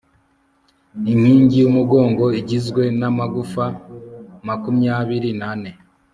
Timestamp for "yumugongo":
1.63-2.25